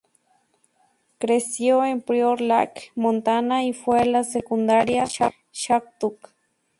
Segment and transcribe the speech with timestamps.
[1.19, 6.29] Creció en Prior Lake, Montana y fue a la Secundaria Shattuck-St.